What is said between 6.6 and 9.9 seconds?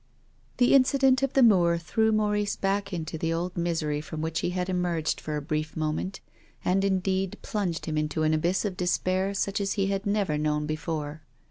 and, indeed, plunged him into an abyss of despair such as he